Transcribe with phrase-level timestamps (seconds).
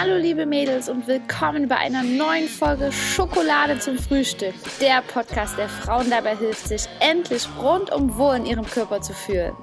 [0.00, 4.54] Hallo liebe Mädels und willkommen bei einer neuen Folge Schokolade zum Frühstück.
[4.80, 9.54] Der Podcast, der Frauen dabei hilft, sich endlich rundum wohl in ihrem Körper zu fühlen.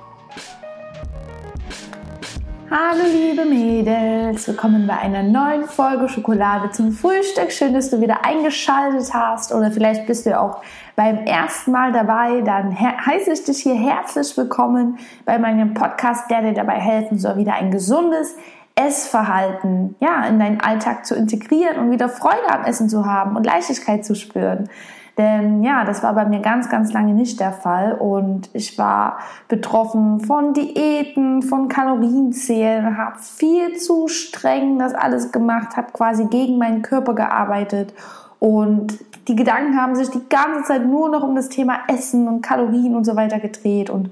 [2.69, 7.49] Hallo liebe Mädels, willkommen bei einer neuen Folge Schokolade zum Frühstück.
[7.53, 10.61] Schön, dass du wieder eingeschaltet hast oder vielleicht bist du auch
[10.97, 12.41] beim ersten Mal dabei.
[12.41, 17.37] Dann heiße ich dich hier herzlich willkommen bei meinem Podcast, der dir dabei helfen soll,
[17.37, 18.35] wieder ein gesundes,
[18.75, 23.45] Essverhalten ja, in deinen Alltag zu integrieren und wieder Freude am Essen zu haben und
[23.45, 24.69] Leichtigkeit zu spüren.
[25.17, 29.19] Denn ja, das war bei mir ganz, ganz lange nicht der Fall und ich war
[29.47, 36.57] betroffen von Diäten, von Kalorienzählen, habe viel zu streng das alles gemacht, habe quasi gegen
[36.57, 37.93] meinen Körper gearbeitet
[38.39, 38.99] und
[39.29, 42.95] die Gedanken haben sich die ganze Zeit nur noch um das Thema Essen und Kalorien
[42.95, 44.11] und so weiter gedreht und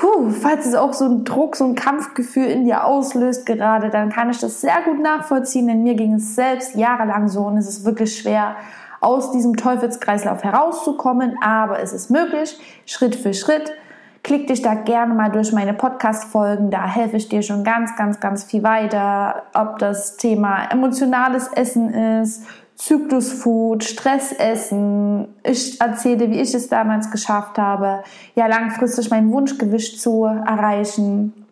[0.00, 4.08] Puh, falls es auch so ein Druck, so ein Kampfgefühl in dir auslöst gerade, dann
[4.08, 7.68] kann ich das sehr gut nachvollziehen, denn mir ging es selbst jahrelang so und es
[7.68, 8.56] ist wirklich schwer,
[9.02, 13.74] aus diesem Teufelskreislauf herauszukommen, aber es ist möglich, Schritt für Schritt.
[14.22, 18.20] Klick dich da gerne mal durch meine Podcast-Folgen, da helfe ich dir schon ganz, ganz,
[18.20, 22.46] ganz viel weiter, ob das Thema emotionales Essen ist,
[22.80, 25.28] Zyklusfood, Stressessen.
[25.42, 28.02] Ich erzähle, wie ich es damals geschafft habe,
[28.34, 31.46] ja langfristig mein Wunschgewicht zu erreichen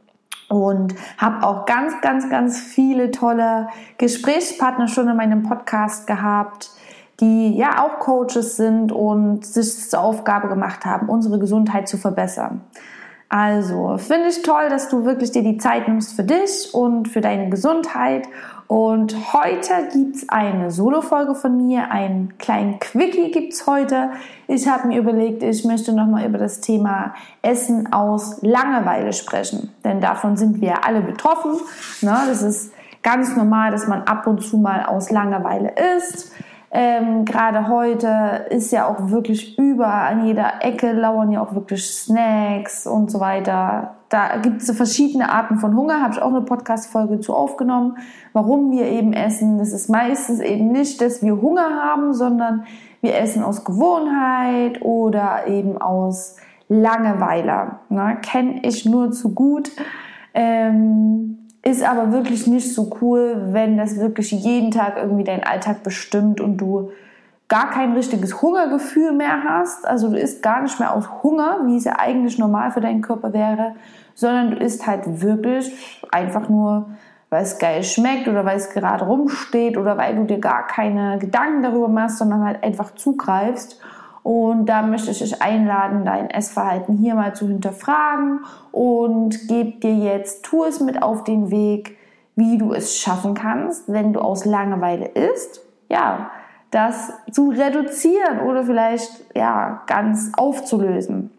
[0.49, 6.71] und habe auch ganz, ganz, ganz viele tolle Gesprächspartner schon in meinem Podcast gehabt,
[7.21, 12.63] die ja auch Coaches sind und sich zur Aufgabe gemacht haben, unsere Gesundheit zu verbessern.
[13.29, 17.21] Also finde ich toll, dass du wirklich dir die Zeit nimmst für dich und für
[17.21, 18.27] deine Gesundheit
[18.69, 24.11] und heute gibt's eine Solo-Folge von mir, einen kleinen Quickie gibt's heute.
[24.47, 29.73] Ich habe mir überlegt, ich möchte nochmal über das Thema Essen aus Langeweile sprechen.
[29.85, 31.53] Denn davon sind wir alle betroffen.
[32.03, 32.15] Ne?
[32.29, 32.71] Das ist
[33.03, 36.31] ganz normal, dass man ab und zu mal aus Langeweile isst.
[36.71, 41.85] Ähm, Gerade heute ist ja auch wirklich überall an jeder Ecke lauern ja auch wirklich
[41.87, 43.95] Snacks und so weiter.
[44.11, 47.99] Da gibt es verschiedene Arten von Hunger, habe ich auch eine Podcast-Folge zu aufgenommen,
[48.33, 49.59] warum wir eben essen.
[49.59, 52.65] Das ist meistens eben nicht, dass wir Hunger haben, sondern
[53.01, 56.37] wir essen aus Gewohnheit oder eben aus
[56.69, 57.77] Langeweile.
[58.23, 59.71] Kenne ich nur zu gut.
[60.35, 65.83] Ähm, ist aber wirklich nicht so cool, wenn das wirklich jeden Tag irgendwie deinen Alltag
[65.83, 66.91] bestimmt und du
[67.49, 69.87] gar kein richtiges Hungergefühl mehr hast.
[69.87, 73.03] Also du isst gar nicht mehr aus Hunger, wie es ja eigentlich normal für deinen
[73.03, 73.75] Körper wäre,
[74.15, 76.91] sondern du isst halt wirklich einfach nur,
[77.31, 81.19] weil es geil schmeckt oder weil es gerade rumsteht oder weil du dir gar keine
[81.19, 83.81] Gedanken darüber machst, sondern halt einfach zugreifst.
[84.23, 88.41] Und da möchte ich dich einladen, dein Essverhalten hier mal zu hinterfragen
[88.73, 91.97] und gebe dir jetzt, es mit auf den Weg,
[92.37, 96.31] wie du es schaffen kannst, wenn du aus Langeweile isst, ja,
[96.71, 101.31] das zu reduzieren oder vielleicht, ja, ganz aufzulösen.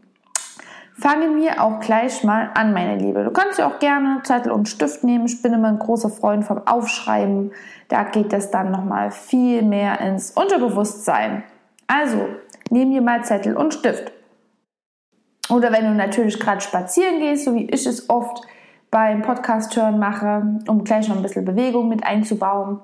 [0.99, 3.23] Fangen wir auch gleich mal an, meine Liebe.
[3.23, 5.27] Du kannst ja auch gerne Zettel und Stift nehmen.
[5.27, 7.51] Ich bin immer ein großer Freund vom Aufschreiben.
[7.87, 11.43] Da geht es dann nochmal viel mehr ins Unterbewusstsein.
[11.87, 12.27] Also,
[12.69, 14.11] Nimm dir mal Zettel und Stift.
[15.49, 18.41] Oder wenn du natürlich gerade spazieren gehst, so wie ich es oft
[18.91, 22.79] beim Podcast hören mache, um gleich noch ein bisschen Bewegung mit einzubauen,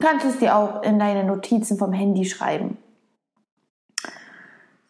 [0.00, 2.76] kannst du es dir auch in deine Notizen vom Handy schreiben.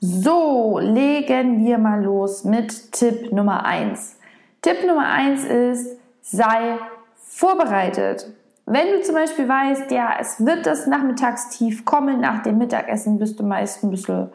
[0.00, 4.18] So, legen wir mal los mit Tipp Nummer 1.
[4.60, 6.78] Tipp Nummer 1 ist, sei
[7.16, 8.26] vorbereitet.
[8.66, 13.38] Wenn du zum Beispiel weißt, ja, es wird das Nachmittagstief kommen, nach dem Mittagessen bist
[13.38, 14.30] du meist ein bisschen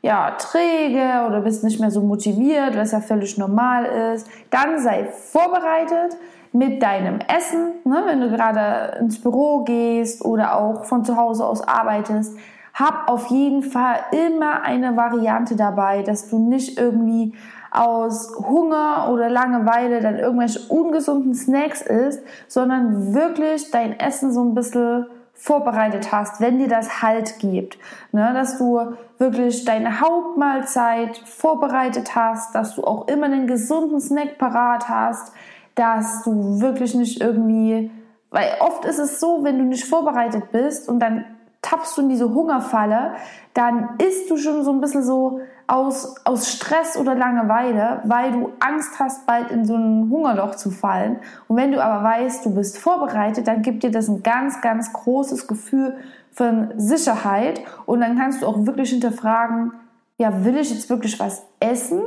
[0.00, 5.04] ja, träge oder bist nicht mehr so motiviert, was ja völlig normal ist, dann sei
[5.04, 6.16] vorbereitet
[6.52, 11.44] mit deinem Essen, ne, wenn du gerade ins Büro gehst oder auch von zu Hause
[11.46, 12.36] aus arbeitest,
[12.74, 17.32] hab auf jeden Fall immer eine Variante dabei, dass du nicht irgendwie
[17.74, 24.54] aus Hunger oder Langeweile dann irgendwelche ungesunden Snacks isst, sondern wirklich dein Essen so ein
[24.54, 27.76] bisschen vorbereitet hast, wenn dir das Halt gibt.
[28.12, 34.38] Ne, dass du wirklich deine Hauptmahlzeit vorbereitet hast, dass du auch immer einen gesunden Snack
[34.38, 35.32] parat hast,
[35.74, 37.90] dass du wirklich nicht irgendwie,
[38.30, 41.24] weil oft ist es so, wenn du nicht vorbereitet bist und dann
[41.60, 43.14] tappst du in diese Hungerfalle,
[43.54, 48.52] dann isst du schon so ein bisschen so aus, aus Stress oder Langeweile, weil du
[48.60, 51.18] Angst hast, bald in so ein Hungerloch zu fallen.
[51.48, 54.92] Und wenn du aber weißt, du bist vorbereitet, dann gibt dir das ein ganz, ganz
[54.92, 55.96] großes Gefühl
[56.30, 57.62] von Sicherheit.
[57.86, 59.72] Und dann kannst du auch wirklich hinterfragen,
[60.18, 62.02] ja, will ich jetzt wirklich was essen?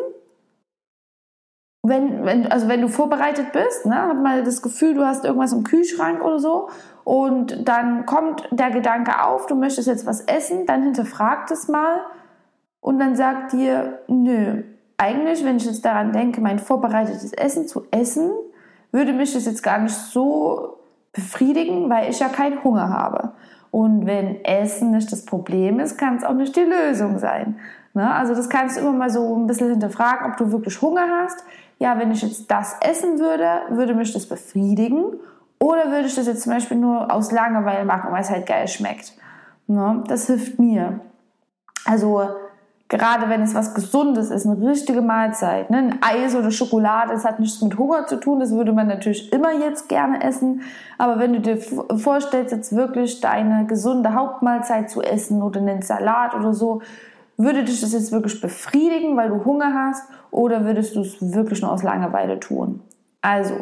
[1.83, 5.53] Wenn, wenn, also wenn du vorbereitet bist, ne, hab mal das Gefühl, du hast irgendwas
[5.53, 6.69] im Kühlschrank oder so
[7.05, 12.01] und dann kommt der Gedanke auf, du möchtest jetzt was essen, dann hinterfragt es mal
[12.81, 14.63] und dann sagt dir, nö,
[14.97, 18.31] eigentlich, wenn ich jetzt daran denke, mein vorbereitetes Essen zu essen,
[18.91, 20.77] würde mich das jetzt gar nicht so
[21.13, 23.31] befriedigen, weil ich ja keinen Hunger habe.
[23.71, 27.59] Und wenn Essen nicht das Problem ist, kann es auch nicht die Lösung sein.
[27.93, 28.09] Ne?
[28.11, 31.43] Also das kannst du immer mal so ein bisschen hinterfragen, ob du wirklich Hunger hast.
[31.79, 35.19] Ja, wenn ich jetzt das essen würde, würde mich das befriedigen.
[35.59, 38.67] Oder würde ich das jetzt zum Beispiel nur aus Langeweile machen, weil es halt geil
[38.67, 39.13] schmeckt.
[39.67, 40.03] Ne?
[40.07, 41.01] Das hilft mir.
[41.85, 42.29] Also
[42.89, 45.77] gerade wenn es was Gesundes ist, eine richtige Mahlzeit, ne?
[45.77, 49.31] ein Eis oder Schokolade, das hat nichts mit Hunger zu tun, das würde man natürlich
[49.33, 50.61] immer jetzt gerne essen.
[50.97, 56.33] Aber wenn du dir vorstellst, jetzt wirklich deine gesunde Hauptmahlzeit zu essen oder einen Salat
[56.33, 56.81] oder so,
[57.35, 61.61] würde dich das jetzt wirklich befriedigen, weil du Hunger hast, oder würdest du es wirklich
[61.61, 62.81] nur aus Langeweile tun?
[63.21, 63.55] Also,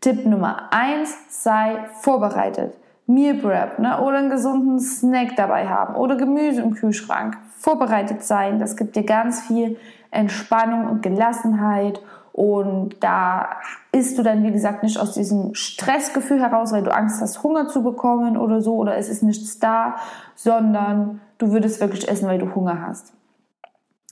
[0.00, 2.74] Tipp Nummer eins: sei vorbereitet.
[3.06, 4.00] Meal Prep ne?
[4.00, 7.36] oder einen gesunden Snack dabei haben oder Gemüse im Kühlschrank.
[7.58, 9.76] Vorbereitet sein, das gibt dir ganz viel
[10.10, 12.00] Entspannung und Gelassenheit
[12.32, 13.56] und da
[13.92, 17.68] isst du dann, wie gesagt, nicht aus diesem Stressgefühl heraus, weil du Angst hast, Hunger
[17.68, 19.96] zu bekommen oder so oder es ist nichts da,
[20.34, 23.12] sondern du würdest wirklich essen, weil du Hunger hast.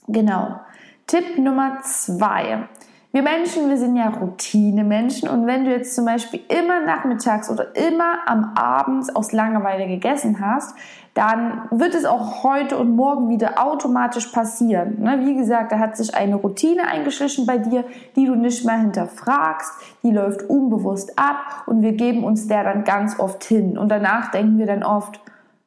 [0.07, 0.59] Genau.
[1.07, 2.67] Tipp Nummer zwei.
[3.13, 7.75] Wir Menschen, wir sind ja Routine-Menschen und wenn du jetzt zum Beispiel immer nachmittags oder
[7.75, 10.73] immer am Abend aus Langeweile gegessen hast,
[11.13, 15.01] dann wird es auch heute und morgen wieder automatisch passieren.
[15.01, 15.25] Ne?
[15.25, 17.83] Wie gesagt, da hat sich eine Routine eingeschlichen bei dir,
[18.15, 19.73] die du nicht mehr hinterfragst,
[20.03, 24.31] die läuft unbewusst ab und wir geben uns der dann ganz oft hin und danach
[24.31, 25.19] denken wir dann oft,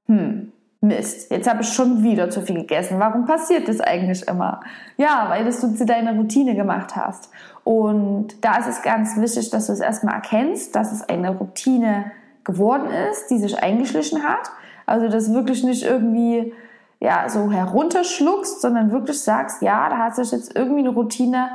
[0.07, 0.51] hm,
[0.87, 2.99] Mist, jetzt habe ich schon wieder zu viel gegessen.
[2.99, 4.61] Warum passiert das eigentlich immer?
[4.97, 7.31] Ja, weil das du zu deiner Routine gemacht hast.
[7.65, 12.13] Und da ist es ganz wichtig, dass du es erstmal erkennst, dass es eine Routine
[12.45, 14.51] geworden ist, die sich eingeschlichen hat.
[14.87, 16.53] Also das wirklich nicht irgendwie
[17.01, 21.49] ja, so herunterschluckst, sondern wirklich sagst, ja, da hat sich jetzt irgendwie eine Routine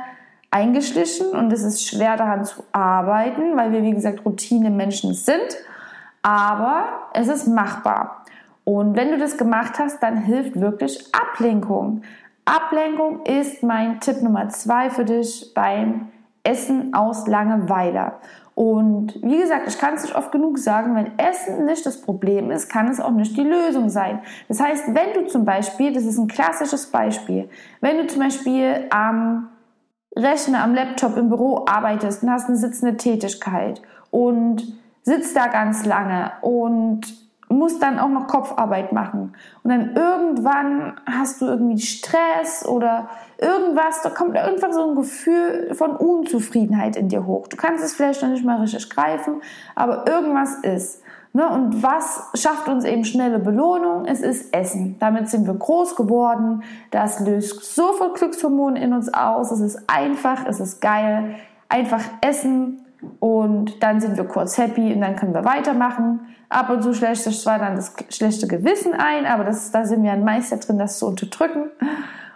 [0.50, 5.56] eingeschlichen und es ist schwer daran zu arbeiten, weil wir, wie gesagt, Routine Menschen sind.
[6.22, 6.84] Aber
[7.14, 8.24] es ist machbar.
[8.64, 12.02] Und wenn du das gemacht hast, dann hilft wirklich Ablenkung.
[12.44, 16.08] Ablenkung ist mein Tipp Nummer zwei für dich beim
[16.42, 18.12] Essen aus Langeweile.
[18.54, 22.50] Und wie gesagt, ich kann es nicht oft genug sagen, wenn Essen nicht das Problem
[22.50, 24.20] ist, kann es auch nicht die Lösung sein.
[24.48, 27.48] Das heißt, wenn du zum Beispiel, das ist ein klassisches Beispiel,
[27.80, 29.48] wenn du zum Beispiel am
[30.16, 33.80] Rechner, am Laptop im Büro arbeitest und hast eine sitzende Tätigkeit
[34.10, 39.34] und sitzt da ganz lange und muss dann auch noch Kopfarbeit machen.
[39.62, 43.08] Und dann irgendwann hast du irgendwie Stress oder
[43.38, 47.48] irgendwas, da kommt irgendwann so ein Gefühl von Unzufriedenheit in dir hoch.
[47.48, 49.42] Du kannst es vielleicht noch nicht mal richtig greifen,
[49.74, 51.02] aber irgendwas ist.
[51.32, 51.48] Ne?
[51.48, 54.04] Und was schafft uns eben schnelle Belohnung?
[54.04, 54.96] Es ist Essen.
[54.98, 56.62] Damit sind wir groß geworden.
[56.90, 59.50] Das löst so viel Glückshormone in uns aus.
[59.50, 61.34] Es ist einfach, es ist geil.
[61.68, 62.84] Einfach essen
[63.20, 66.20] und dann sind wir kurz happy und dann können wir weitermachen.
[66.50, 70.02] Ab und zu schlägt sich zwar dann das schlechte Gewissen ein, aber das, da sind
[70.02, 71.70] wir ein Meister drin, das zu unterdrücken.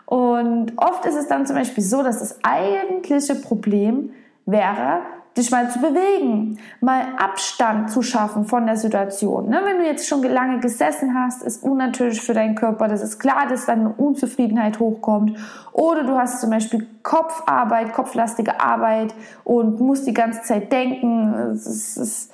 [0.06, 4.10] Und oft ist es dann zum Beispiel so, dass das eigentliche Problem
[4.46, 5.00] wäre,
[5.36, 9.48] dich mal zu bewegen, mal Abstand zu schaffen von der Situation.
[9.48, 9.60] Ne?
[9.64, 13.48] Wenn du jetzt schon lange gesessen hast, ist unnatürlich für deinen Körper, das ist klar,
[13.48, 15.36] dass dann eine Unzufriedenheit hochkommt.
[15.72, 21.34] Oder du hast zum Beispiel Kopfarbeit, kopflastige Arbeit und musst die ganze Zeit denken.
[21.52, 22.30] Es ist,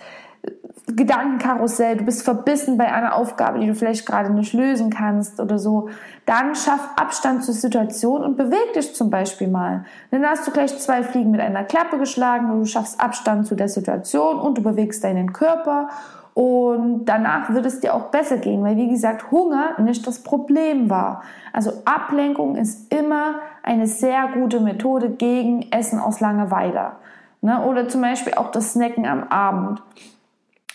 [0.97, 5.59] Gedankenkarussell, du bist verbissen bei einer Aufgabe, die du vielleicht gerade nicht lösen kannst oder
[5.59, 5.89] so,
[6.27, 9.85] dann schaff Abstand zur Situation und beweg dich zum Beispiel mal.
[10.11, 13.55] Dann hast du gleich zwei Fliegen mit einer Klappe geschlagen und du schaffst Abstand zu
[13.55, 15.89] der Situation und du bewegst deinen Körper
[16.35, 20.89] und danach wird es dir auch besser gehen, weil wie gesagt, Hunger nicht das Problem
[20.89, 21.23] war.
[21.53, 26.93] Also Ablenkung ist immer eine sehr gute Methode gegen Essen aus Langeweile.
[27.43, 27.63] Ne?
[27.65, 29.83] Oder zum Beispiel auch das Snacken am Abend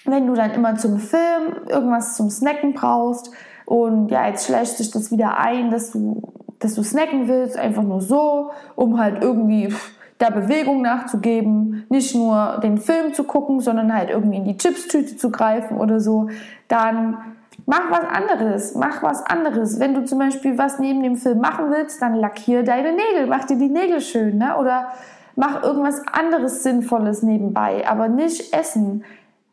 [0.05, 3.31] wenn du dann immer zum Film irgendwas zum Snacken brauchst
[3.65, 6.21] und ja, jetzt schleicht sich das wieder ein, dass du,
[6.59, 9.74] dass du snacken willst, einfach nur so, um halt irgendwie
[10.19, 15.17] der Bewegung nachzugeben, nicht nur den Film zu gucken, sondern halt irgendwie in die Chipstüte
[15.17, 16.29] zu greifen oder so,
[16.67, 17.17] dann
[17.65, 19.79] mach was anderes, mach was anderes.
[19.79, 23.45] Wenn du zum Beispiel was neben dem Film machen willst, dann lackier deine Nägel, mach
[23.45, 24.55] dir die Nägel schön, ne?
[24.57, 24.88] Oder
[25.35, 29.03] mach irgendwas anderes Sinnvolles nebenbei, aber nicht essen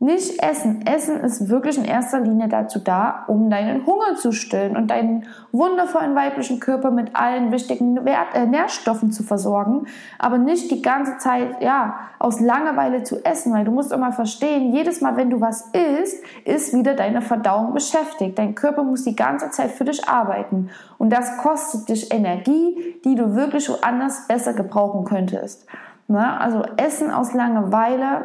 [0.02, 0.84] Nicht essen.
[0.84, 5.26] Essen ist wirklich in erster Linie dazu da, um deinen Hunger zu stillen und deinen
[5.52, 9.86] wundervollen weiblichen Körper mit allen wichtigen äh, Nährstoffen zu versorgen,
[10.18, 14.72] aber nicht die ganze Zeit, ja, aus Langeweile zu essen, weil du musst immer verstehen,
[14.72, 18.36] jedes Mal, wenn du was isst, ist wieder deine Verdauung beschäftigt.
[18.36, 23.14] Dein Körper muss die ganze Zeit für dich arbeiten und das kostet dich Energie, die
[23.14, 25.64] du wirklich woanders besser gebrauchen könntest.
[26.08, 28.24] Na, also Essen aus Langeweile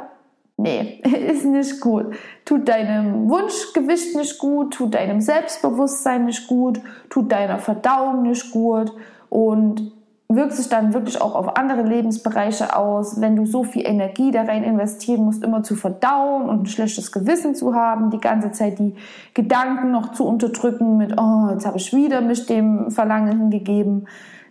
[0.57, 2.15] Nee, ist nicht gut.
[2.43, 8.91] Tut deinem Wunschgewicht nicht gut, tut deinem Selbstbewusstsein nicht gut, tut deiner Verdauung nicht gut
[9.29, 9.91] und
[10.29, 14.41] wirkt sich dann wirklich auch auf andere Lebensbereiche aus, wenn du so viel Energie da
[14.41, 18.77] rein investieren musst, immer zu verdauen und ein schlechtes Gewissen zu haben, die ganze Zeit
[18.79, 18.95] die
[19.33, 24.07] Gedanken noch zu unterdrücken mit, oh, jetzt habe ich wieder mich dem Verlangen hingegeben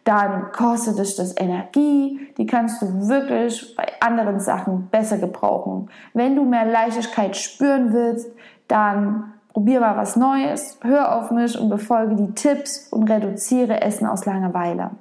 [0.06, 5.90] dann kostet es das Energie, die kannst du wirklich bei anderen Sachen besser gebrauchen.
[6.14, 8.30] Wenn du mehr Leichtigkeit spüren willst,
[8.68, 14.06] dann probier mal was Neues, hör auf mich und befolge die Tipps und reduziere Essen
[14.06, 14.92] aus Langeweile.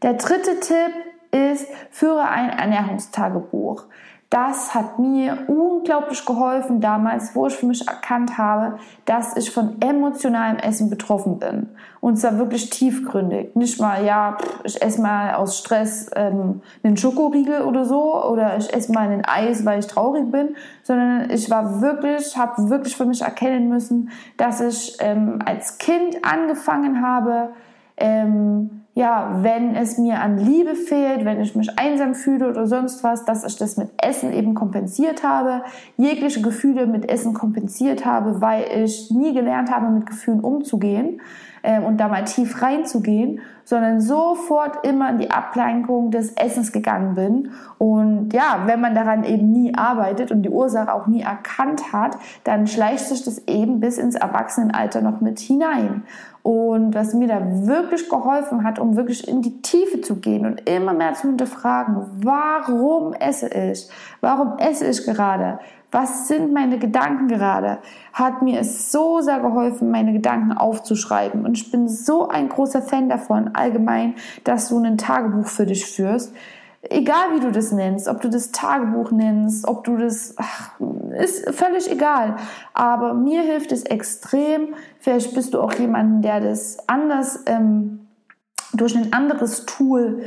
[0.00, 0.94] Der dritte Tipp
[1.32, 3.84] ist, führe ein Ernährungstagebuch.
[4.30, 9.82] Das hat mir unglaublich geholfen damals, wo ich für mich erkannt habe, dass ich von
[9.82, 11.68] emotionalem Essen betroffen bin.
[12.00, 13.56] Und zwar wirklich tiefgründig.
[13.56, 18.72] Nicht mal, ja, ich esse mal aus Stress ähm, einen Schokoriegel oder so oder ich
[18.72, 23.06] esse mal ein Eis, weil ich traurig bin, sondern ich war wirklich, habe wirklich für
[23.06, 27.48] mich erkennen müssen, dass ich ähm, als Kind angefangen habe,
[27.96, 33.02] ähm, ja, wenn es mir an Liebe fehlt, wenn ich mich einsam fühle oder sonst
[33.02, 35.62] was, dass ich das mit Essen eben kompensiert habe,
[35.96, 41.22] jegliche Gefühle mit Essen kompensiert habe, weil ich nie gelernt habe, mit Gefühlen umzugehen
[41.62, 47.14] äh, und da mal tief reinzugehen, sondern sofort immer in die Ablenkung des Essens gegangen
[47.14, 47.52] bin.
[47.78, 52.18] Und ja, wenn man daran eben nie arbeitet und die Ursache auch nie erkannt hat,
[52.44, 56.02] dann schleicht sich das eben bis ins Erwachsenenalter noch mit hinein.
[56.42, 60.68] Und was mir da wirklich geholfen hat, um wirklich in die Tiefe zu gehen und
[60.68, 63.88] immer mehr zu hinterfragen, warum esse ich?
[64.20, 65.58] Warum esse ich gerade?
[65.92, 67.78] Was sind meine Gedanken gerade?
[68.12, 71.44] Hat mir es so sehr geholfen, meine Gedanken aufzuschreiben.
[71.44, 75.84] Und ich bin so ein großer Fan davon, allgemein, dass du ein Tagebuch für dich
[75.84, 76.32] führst
[76.82, 80.70] egal wie du das nennst, ob du das Tagebuch nennst, ob du das, ach,
[81.18, 82.36] ist völlig egal.
[82.72, 84.74] Aber mir hilft es extrem.
[84.98, 88.06] Vielleicht bist du auch jemand, der das anders ähm,
[88.72, 90.22] durch ein anderes Tool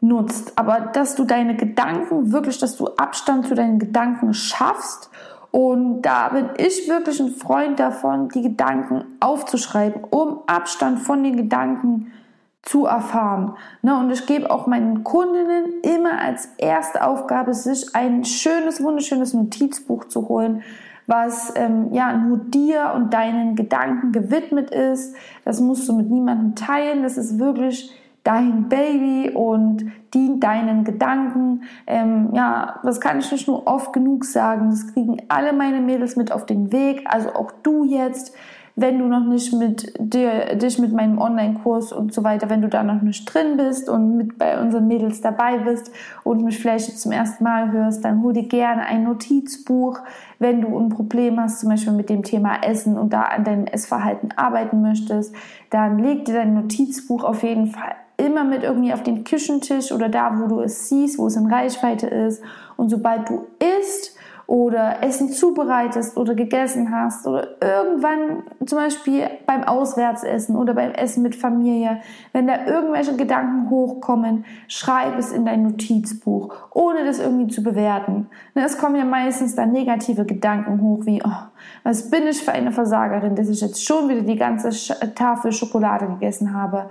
[0.00, 0.52] nutzt.
[0.56, 5.10] Aber dass du deine Gedanken wirklich, dass du Abstand zu deinen Gedanken schaffst.
[5.50, 11.36] Und da bin ich wirklich ein Freund davon, die Gedanken aufzuschreiben, um Abstand von den
[11.36, 12.25] Gedanken zu
[12.66, 13.54] zu erfahren.
[13.80, 13.96] Ne?
[13.98, 20.06] Und ich gebe auch meinen Kundinnen immer als erste Aufgabe, sich ein schönes, wunderschönes Notizbuch
[20.06, 20.62] zu holen,
[21.06, 25.14] was ähm, ja nur dir und deinen Gedanken gewidmet ist.
[25.44, 27.04] Das musst du mit niemandem teilen.
[27.04, 27.94] Das ist wirklich
[28.24, 31.62] dein Baby und dient deinen Gedanken.
[31.86, 34.70] Ähm, ja, das kann ich nicht nur oft genug sagen.
[34.70, 37.04] Das kriegen alle meine Mädels mit auf den Weg.
[37.04, 38.34] Also auch du jetzt
[38.78, 42.68] wenn du noch nicht mit dir, dich mit meinem Online-Kurs und so weiter, wenn du
[42.68, 45.90] da noch nicht drin bist und mit bei unseren Mädels dabei bist
[46.24, 50.00] und mich vielleicht zum ersten Mal hörst, dann hol dir gerne ein Notizbuch.
[50.38, 53.66] Wenn du ein Problem hast, zum Beispiel mit dem Thema Essen und da an deinem
[53.66, 55.34] Essverhalten arbeiten möchtest,
[55.70, 60.08] dann leg dir dein Notizbuch auf jeden Fall immer mit irgendwie auf den Küchentisch oder
[60.08, 62.42] da, wo du es siehst, wo es in Reichweite ist.
[62.76, 63.46] Und sobald du
[63.80, 64.15] isst,
[64.46, 71.22] oder Essen zubereitest oder gegessen hast oder irgendwann zum Beispiel beim Auswärtsessen oder beim Essen
[71.22, 72.00] mit Familie,
[72.32, 78.28] wenn da irgendwelche Gedanken hochkommen, schreib es in dein Notizbuch, ohne das irgendwie zu bewerten.
[78.54, 81.46] Ne, es kommen ja meistens dann negative Gedanken hoch wie, oh,
[81.82, 84.70] was bin ich für eine Versagerin, dass ich jetzt schon wieder die ganze
[85.14, 86.88] Tafel Schokolade gegessen habe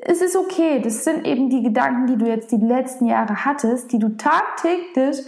[0.00, 0.80] es ist okay.
[0.80, 5.26] Das sind eben die Gedanken, die du jetzt die letzten Jahre hattest, die du tagtäglich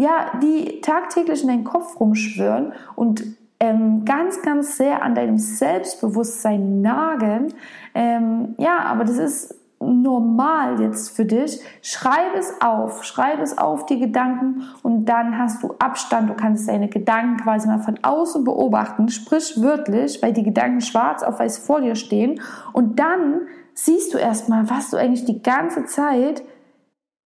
[0.00, 3.22] ja, die tagtäglich in deinen Kopf rumschwören und
[3.60, 7.52] ähm, ganz, ganz sehr an deinem Selbstbewusstsein nagen.
[7.94, 11.60] Ähm, ja, aber das ist normal jetzt für dich.
[11.82, 16.30] Schreib es auf, schreib es auf, die Gedanken, und dann hast du Abstand.
[16.30, 21.22] Du kannst deine Gedanken quasi mal von außen beobachten, sprich wörtlich, weil die Gedanken schwarz
[21.22, 22.40] auf weiß vor dir stehen.
[22.72, 23.42] Und dann
[23.74, 26.42] siehst du erstmal, was du eigentlich die ganze Zeit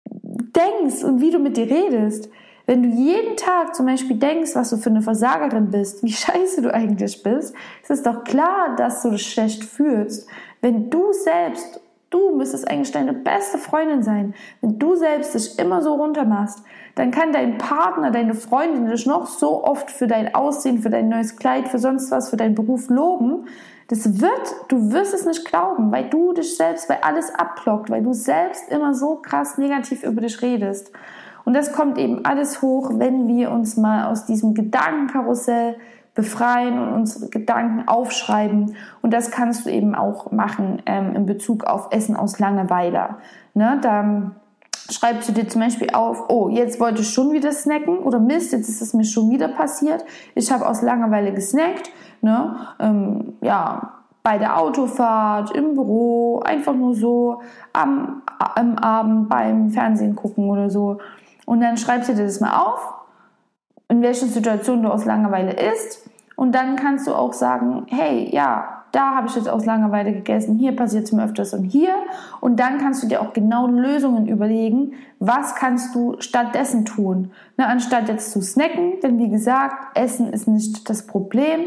[0.04, 2.30] denkst und wie du mit dir redest.
[2.70, 6.62] Wenn du jeden Tag zum Beispiel denkst, was du für eine Versagerin bist, wie scheiße
[6.62, 10.28] du eigentlich bist, ist es doch klar, dass du dich schlecht fühlst.
[10.60, 14.34] Wenn du selbst du müsstest eigentlich deine beste Freundin sein.
[14.60, 16.62] Wenn du selbst dich immer so runtermachst,
[16.94, 21.08] dann kann dein Partner, deine Freundin dich noch so oft für dein Aussehen, für dein
[21.08, 23.46] neues Kleid, für sonst was, für deinen Beruf loben.
[23.88, 28.02] Das wird, du wirst es nicht glauben, weil du dich selbst bei alles abblockt, weil
[28.02, 30.92] du selbst immer so krass negativ über dich redest.
[31.50, 35.74] Und das kommt eben alles hoch, wenn wir uns mal aus diesem Gedankenkarussell
[36.14, 38.76] befreien und unsere Gedanken aufschreiben.
[39.02, 43.16] Und das kannst du eben auch machen ähm, in Bezug auf Essen aus Langeweile.
[43.54, 43.80] Ne?
[43.82, 44.30] Da
[44.92, 48.52] schreibst du dir zum Beispiel auf, oh, jetzt wollte ich schon wieder snacken oder Mist,
[48.52, 50.04] jetzt ist es mir schon wieder passiert.
[50.36, 51.90] Ich habe aus Langeweile gesnackt.
[52.20, 52.54] Ne?
[52.78, 57.40] Ähm, ja, bei der Autofahrt, im Büro, einfach nur so
[57.72, 60.98] am, am Abend beim Fernsehen gucken oder so.
[61.50, 63.00] Und dann schreibst du dir das mal auf
[63.90, 66.08] in welchen Situationen du aus Langeweile isst.
[66.36, 70.58] Und dann kannst du auch sagen, hey, ja, da habe ich jetzt aus Langeweile gegessen,
[70.58, 71.94] hier passiert es mir öfters und hier.
[72.40, 77.32] Und dann kannst du dir auch genau Lösungen überlegen, was kannst du stattdessen tun.
[77.56, 81.60] Ne, anstatt jetzt zu snacken, denn wie gesagt, Essen ist nicht das Problem,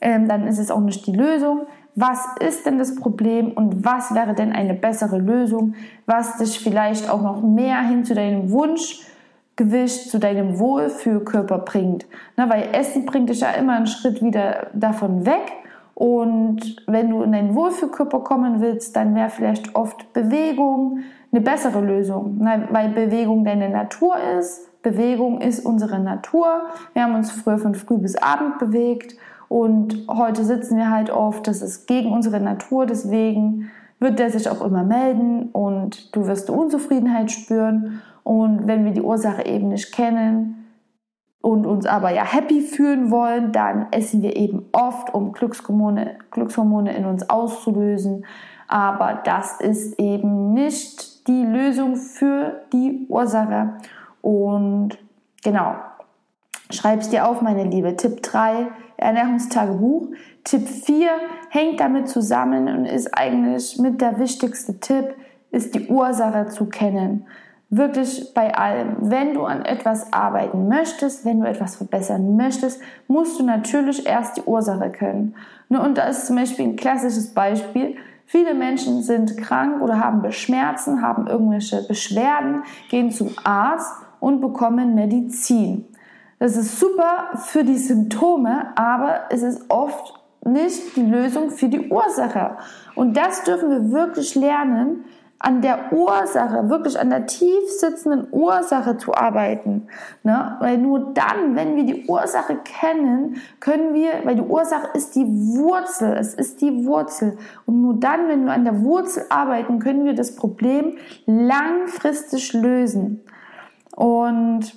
[0.00, 1.66] ähm, dann ist es auch nicht die Lösung.
[1.94, 5.74] Was ist denn das Problem und was wäre denn eine bessere Lösung,
[6.06, 9.04] was dich vielleicht auch noch mehr hin zu deinem Wunsch
[9.58, 12.06] Gewicht zu deinem Wohlfühlkörper bringt.
[12.36, 15.52] Na, weil Essen bringt dich ja immer einen Schritt wieder davon weg.
[15.94, 21.00] Und wenn du in deinen Wohlfühlkörper kommen willst, dann wäre vielleicht oft Bewegung
[21.32, 22.36] eine bessere Lösung.
[22.38, 24.80] Na, weil Bewegung deine Natur ist.
[24.82, 26.46] Bewegung ist unsere Natur.
[26.92, 29.16] Wir haben uns früher von früh bis Abend bewegt.
[29.48, 32.86] Und heute sitzen wir halt oft, das ist gegen unsere Natur.
[32.86, 38.00] Deswegen wird der sich auch immer melden und du wirst Unzufriedenheit spüren.
[38.22, 40.66] Und wenn wir die Ursache eben nicht kennen
[41.40, 46.96] und uns aber ja happy fühlen wollen, dann essen wir eben oft, um Glückshormone, Glückshormone
[46.96, 48.24] in uns auszulösen.
[48.66, 53.74] Aber das ist eben nicht die Lösung für die Ursache.
[54.20, 54.98] Und
[55.42, 55.76] genau,
[56.70, 57.96] schreib es dir auf, meine Liebe.
[57.96, 58.66] Tipp 3,
[58.98, 60.08] Ernährungstagebuch.
[60.44, 61.08] Tipp 4
[61.50, 65.14] hängt damit zusammen und ist eigentlich mit der wichtigste Tipp,
[65.50, 67.26] ist die Ursache zu kennen
[67.70, 68.96] wirklich bei allem.
[69.00, 74.38] Wenn du an etwas arbeiten möchtest, wenn du etwas verbessern möchtest, musst du natürlich erst
[74.38, 75.34] die Ursache können.
[75.68, 77.96] Ne, und da ist zum Beispiel ein klassisches Beispiel.
[78.24, 84.94] Viele Menschen sind krank oder haben Schmerzen, haben irgendwelche Beschwerden, gehen zum Arzt und bekommen
[84.94, 85.86] Medizin.
[86.38, 90.14] Das ist super für die Symptome, aber es ist oft
[90.44, 92.56] nicht die Lösung für die Ursache.
[92.94, 95.04] Und das dürfen wir wirklich lernen,
[95.40, 99.86] an der Ursache, wirklich an der tief sitzenden Ursache zu arbeiten.
[100.24, 100.56] Ne?
[100.58, 105.26] Weil nur dann, wenn wir die Ursache kennen, können wir, weil die Ursache ist die
[105.26, 107.38] Wurzel, es ist die Wurzel.
[107.66, 110.96] Und nur dann, wenn wir an der Wurzel arbeiten, können wir das Problem
[111.26, 113.20] langfristig lösen.
[113.94, 114.74] Und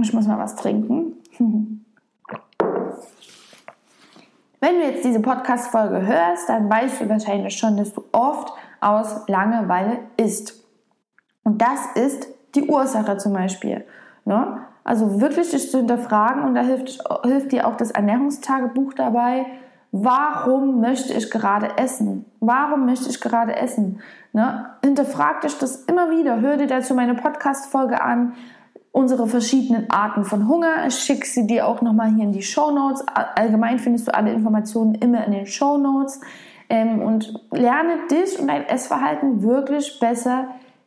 [0.00, 1.14] ich muss mal was trinken.
[4.64, 9.28] Wenn du jetzt diese Podcast-Folge hörst, dann weißt du wahrscheinlich schon, dass du oft aus
[9.28, 10.62] Langeweile isst.
[11.44, 13.84] Und das ist die Ursache zum Beispiel.
[14.24, 14.58] Ne?
[14.84, 19.46] Also wirklich dich zu hinterfragen und da hilft, hilft dir auch das Ernährungstagebuch dabei.
[19.92, 22.24] Warum möchte ich gerade essen?
[22.40, 24.00] Warum möchte ich gerade essen?
[24.32, 24.70] Ne?
[24.82, 26.40] Hinterfrag dich das immer wieder.
[26.40, 28.32] Hör dir dazu meine Podcast-Folge an.
[28.90, 30.86] Unsere verschiedenen Arten von Hunger.
[30.86, 33.04] Ich schicke sie dir auch nochmal hier in die Show Notes.
[33.36, 36.20] Allgemein findest du alle Informationen immer in den Show Notes
[36.72, 40.46] ähm, und lerne dich und dein Essverhalten wirklich besser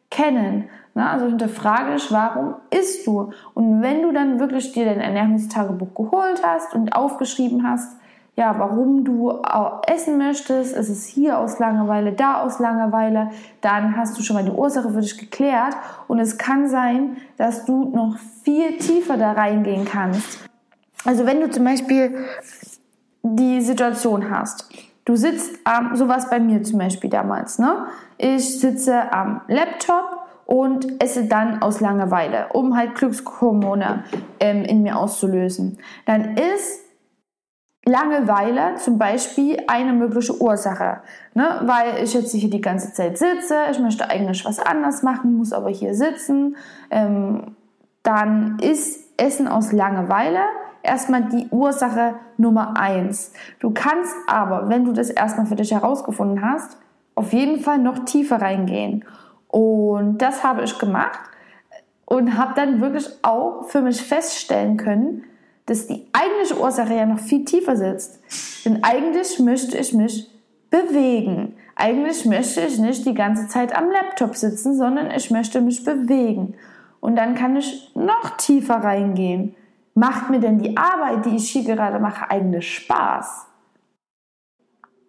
[0.10, 0.68] kennen.
[0.96, 3.32] Na, also hinterfrage dich, warum isst du?
[3.54, 7.98] Und wenn du dann wirklich dir dein Ernährungstagebuch geholt hast und aufgeschrieben hast,
[8.36, 9.42] ja, warum du
[9.88, 13.30] essen möchtest, ist es hier aus Langeweile, da aus Langeweile,
[13.62, 15.76] dann hast du schon mal die Ursache für dich geklärt
[16.08, 20.50] und es kann sein, dass du noch viel tiefer da reingehen kannst.
[21.06, 22.26] Also wenn du zum Beispiel
[23.22, 24.68] die Situation hast,
[25.06, 27.86] Du sitzt am, ähm, sowas bei mir zum Beispiel damals, ne?
[28.18, 34.04] Ich sitze am Laptop und esse dann aus Langeweile, um halt Glückshormone
[34.40, 35.78] ähm, in mir auszulösen.
[36.06, 36.82] Dann ist
[37.88, 41.02] Langeweile zum Beispiel eine mögliche Ursache,
[41.36, 41.62] ne?
[41.66, 45.54] weil ich jetzt hier die ganze Zeit sitze, ich möchte eigentlich was anderes machen, muss
[45.54, 46.58] aber hier sitzen.
[46.90, 47.56] Ähm,
[48.02, 50.40] dann ist Essen aus Langeweile
[50.86, 53.34] erstmal die Ursache Nummer eins.
[53.60, 56.78] Du kannst aber, wenn du das erstmal für dich herausgefunden hast,
[57.16, 59.06] auf jeden Fall noch tiefer reingehen.
[59.48, 61.20] Und das habe ich gemacht
[62.06, 65.24] und habe dann wirklich auch für mich feststellen können,
[65.66, 68.20] dass die eigentliche Ursache ja noch viel tiefer sitzt.
[68.66, 70.30] Denn eigentlich möchte ich mich
[70.70, 71.56] bewegen.
[71.78, 76.56] eigentlich möchte ich nicht die ganze Zeit am Laptop sitzen, sondern ich möchte mich bewegen.
[77.00, 79.56] Und dann kann ich noch tiefer reingehen.
[79.98, 83.48] Macht mir denn die Arbeit, die ich hier gerade mache, eigentlich Spaß?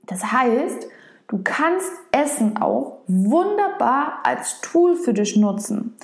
[0.05, 0.87] Das heißt,
[1.27, 5.96] du kannst Essen auch wunderbar als Tool für dich nutzen.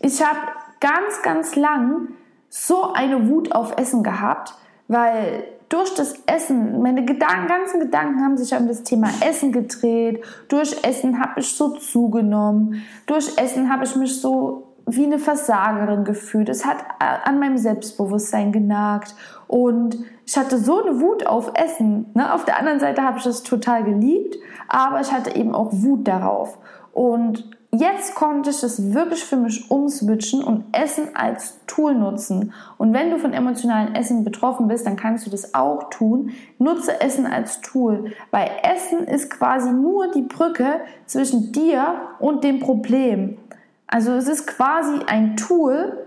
[0.00, 0.38] Ich habe
[0.80, 2.08] ganz, ganz lang
[2.48, 4.54] so eine Wut auf Essen gehabt,
[4.88, 10.24] weil durch das Essen, meine Gedanken, ganzen Gedanken haben sich um das Thema Essen gedreht.
[10.48, 12.82] Durch Essen habe ich so zugenommen.
[13.06, 16.48] Durch Essen habe ich mich so wie eine Versagerin gefühlt.
[16.48, 19.14] Es hat an meinem Selbstbewusstsein genagt
[19.46, 22.06] und ich hatte so eine Wut auf Essen.
[22.14, 22.32] Ne?
[22.32, 24.36] Auf der anderen Seite habe ich es total geliebt,
[24.68, 26.58] aber ich hatte eben auch Wut darauf.
[26.92, 32.52] Und jetzt konnte ich es wirklich für mich umswitchen und Essen als Tool nutzen.
[32.78, 36.30] Und wenn du von emotionalen Essen betroffen bist, dann kannst du das auch tun.
[36.58, 42.60] Nutze Essen als Tool, weil Essen ist quasi nur die Brücke zwischen dir und dem
[42.60, 43.38] Problem.
[43.94, 46.04] Also es ist quasi ein Tool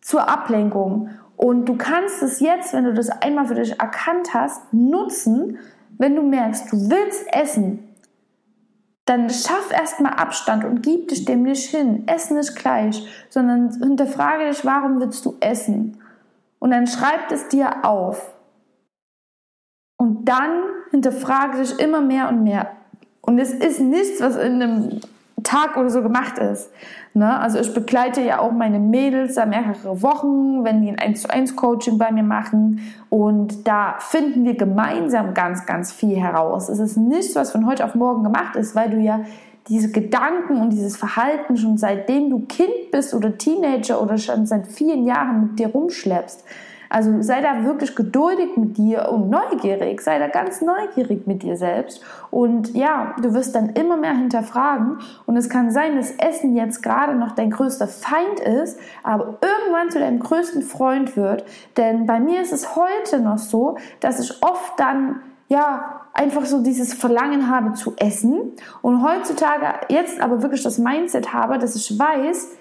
[0.00, 1.10] zur Ablenkung.
[1.36, 5.56] Und du kannst es jetzt, wenn du das einmal für dich erkannt hast, nutzen,
[5.96, 7.88] wenn du merkst, du willst essen,
[9.04, 12.02] dann schaff erstmal Abstand und gib dich dem nicht hin.
[12.08, 15.98] Essen nicht gleich, sondern hinterfrage dich, warum willst du essen?
[16.58, 18.34] Und dann schreib es dir auf.
[19.96, 22.72] Und dann hinterfrage dich immer mehr und mehr.
[23.20, 25.00] Und es ist nichts, was in einem
[25.42, 26.70] Tag oder so gemacht ist.
[27.14, 27.38] Ne?
[27.38, 31.30] Also ich begleite ja auch meine Mädels da mehrere Wochen, wenn die ein 1 zu
[31.30, 36.68] 1 Coaching bei mir machen und da finden wir gemeinsam ganz, ganz viel heraus.
[36.68, 39.20] Es ist nichts, was von heute auf morgen gemacht ist, weil du ja
[39.68, 44.66] diese Gedanken und dieses Verhalten schon seitdem du Kind bist oder Teenager oder schon seit
[44.66, 46.44] vielen Jahren mit dir rumschleppst.
[46.90, 50.02] Also sei da wirklich geduldig mit dir und neugierig.
[50.02, 52.02] Sei da ganz neugierig mit dir selbst.
[52.30, 54.98] Und ja, du wirst dann immer mehr hinterfragen.
[55.24, 59.90] Und es kann sein, dass Essen jetzt gerade noch dein größter Feind ist, aber irgendwann
[59.90, 61.44] zu deinem größten Freund wird.
[61.76, 66.62] Denn bei mir ist es heute noch so, dass ich oft dann ja, einfach so
[66.62, 71.98] dieses Verlangen habe zu essen und heutzutage jetzt aber wirklich das Mindset habe, dass ich
[71.98, 72.52] weiß,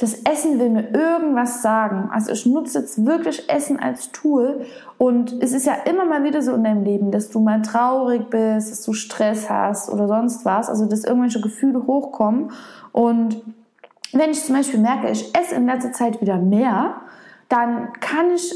[0.00, 2.08] das Essen will mir irgendwas sagen.
[2.10, 4.62] Also ich nutze jetzt wirklich Essen als Tool.
[4.96, 8.30] Und es ist ja immer mal wieder so in deinem Leben, dass du mal traurig
[8.30, 12.50] bist, dass du Stress hast oder sonst was, also dass irgendwelche Gefühle hochkommen.
[12.92, 13.42] Und
[14.12, 17.02] wenn ich zum Beispiel merke, ich esse in letzter Zeit wieder mehr,
[17.50, 18.54] dann kann ich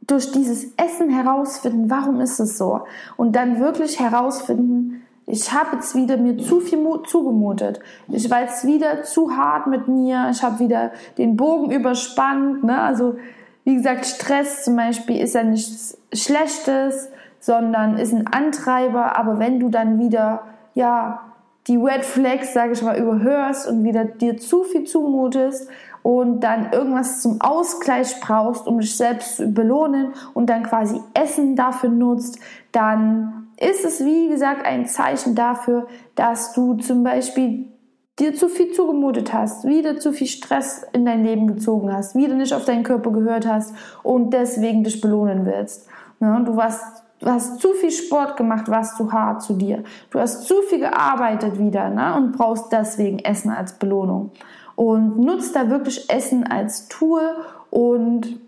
[0.00, 2.80] durch dieses Essen herausfinden, warum ist es so?
[3.16, 4.99] Und dann wirklich herausfinden,
[5.30, 7.80] ich habe jetzt wieder mir zu viel zugemutet.
[8.08, 10.28] Ich war jetzt wieder zu hart mit mir.
[10.30, 12.64] Ich habe wieder den Bogen überspannt.
[12.64, 12.80] Ne?
[12.80, 13.16] Also
[13.64, 19.16] wie gesagt, Stress zum Beispiel ist ja nichts Schlechtes, sondern ist ein Antreiber.
[19.16, 20.42] Aber wenn du dann wieder
[20.74, 21.20] ja
[21.66, 25.68] die Red Flags, sage ich mal, überhörst und wieder dir zu viel zumutest
[26.02, 31.56] und dann irgendwas zum Ausgleich brauchst, um dich selbst zu belohnen und dann quasi Essen
[31.56, 32.38] dafür nutzt,
[32.72, 37.66] dann ist es, wie gesagt, ein Zeichen dafür, dass du zum Beispiel
[38.18, 42.34] dir zu viel zugemutet hast, wieder zu viel Stress in dein Leben gezogen hast, wieder
[42.34, 45.88] nicht auf deinen Körper gehört hast und deswegen dich belohnen willst.
[46.18, 46.42] Ne?
[46.44, 46.82] Du warst
[47.20, 49.84] Du hast zu viel Sport gemacht, warst zu hart zu dir.
[50.10, 52.14] Du hast zu viel gearbeitet wieder ne?
[52.16, 54.30] und brauchst deswegen Essen als Belohnung.
[54.74, 57.20] Und nutzt da wirklich Essen als Tool
[57.68, 58.40] und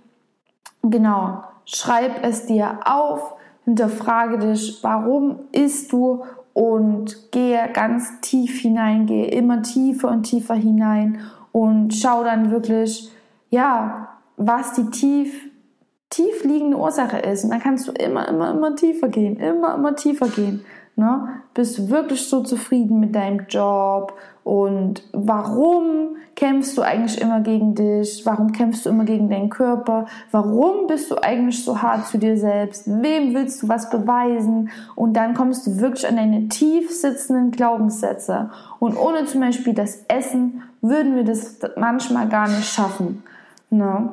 [0.83, 9.07] genau, schreib es dir auf, hinterfrage dich, warum isst du und gehe ganz tief hinein,
[9.07, 11.21] gehe immer tiefer und tiefer hinein
[11.53, 13.11] und schau dann wirklich,
[13.51, 15.51] ja, was die tief,
[16.11, 17.45] tief liegende Ursache ist.
[17.45, 20.65] Und dann kannst du immer, immer, immer tiefer gehen, immer, immer tiefer gehen.
[20.95, 21.29] Ne?
[21.55, 24.15] Bist du wirklich so zufrieden mit deinem Job?
[24.45, 28.27] Und warum kämpfst du eigentlich immer gegen dich?
[28.27, 30.07] Warum kämpfst du immer gegen deinen Körper?
[30.31, 32.87] Warum bist du eigentlich so hart zu dir selbst?
[32.87, 34.71] Wem willst du was beweisen?
[34.95, 38.51] Und dann kommst du wirklich an deine tief sitzenden Glaubenssätze.
[38.79, 43.23] Und ohne zum Beispiel das Essen würden wir das manchmal gar nicht schaffen.
[43.71, 44.11] Ne?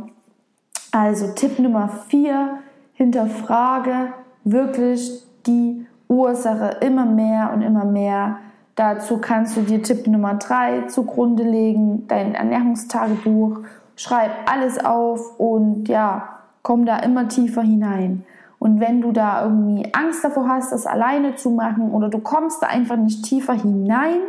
[0.91, 2.59] Also Tipp Nummer vier,
[2.93, 4.13] hinterfrage
[4.43, 8.39] wirklich die Ursache immer mehr und immer mehr.
[8.75, 13.59] Dazu kannst du dir Tipp Nummer drei zugrunde legen, dein Ernährungstagebuch,
[13.95, 18.25] schreib alles auf und ja, komm da immer tiefer hinein.
[18.59, 22.61] Und wenn du da irgendwie Angst davor hast, das alleine zu machen oder du kommst
[22.61, 24.19] da einfach nicht tiefer hinein,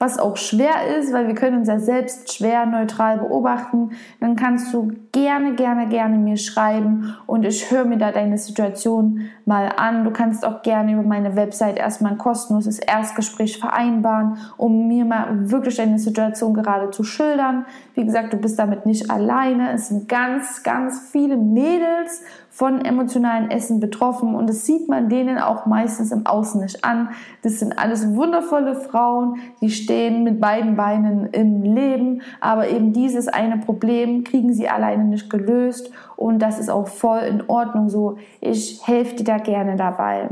[0.00, 4.72] was auch schwer ist, weil wir können uns ja selbst schwer neutral beobachten, dann kannst
[4.72, 10.04] du gerne, gerne, gerne mir schreiben und ich höre mir da deine Situation mal an.
[10.04, 15.50] Du kannst auch gerne über meine Website erstmal ein kostenloses Erstgespräch vereinbaren, um mir mal
[15.50, 17.66] wirklich deine Situation gerade zu schildern.
[17.94, 19.72] Wie gesagt, du bist damit nicht alleine.
[19.72, 22.22] Es sind ganz, ganz viele Mädels
[22.60, 27.08] von emotionalen Essen betroffen und das sieht man denen auch meistens im Außen nicht an.
[27.40, 33.28] Das sind alles wundervolle Frauen, die stehen mit beiden Beinen im Leben, aber eben dieses
[33.28, 38.18] eine Problem kriegen sie alleine nicht gelöst und das ist auch voll in Ordnung so.
[38.42, 40.28] Ich helfe dir da gerne dabei.